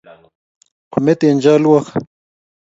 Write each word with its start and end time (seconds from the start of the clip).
ometen 0.97 1.37
chalwok 1.43 1.87